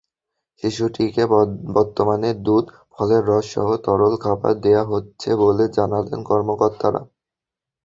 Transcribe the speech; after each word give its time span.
শিশুটিকে 0.63 1.23
বর্তমানে 1.75 2.29
দুধ, 2.45 2.65
ফলের 2.93 3.21
রসসহ 3.27 3.67
তরল 3.85 4.13
খাবার 4.23 4.53
দেওয়া 4.65 4.83
হচ্ছে 4.91 5.29
বলে 5.43 5.65
জানালেন 5.77 6.19
কর্মকর্তারা। 6.23 7.01